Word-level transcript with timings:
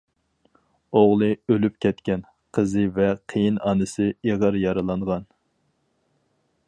ئوغلى 1.01 1.27
ئۆلۈپ 1.53 1.75
كەتكەن، 1.85 2.23
قىزى 2.59 2.87
ۋە 2.95 3.07
قېيىنئانىسى 3.35 4.09
ئېغىر 4.31 4.59
يارىلانغان. 4.65 5.33